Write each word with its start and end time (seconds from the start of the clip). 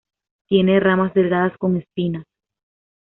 Tiene 0.47 0.79
ramas 0.79 1.13
delgadas 1.13 1.55
con 1.59 1.77
espinas. 1.77 2.25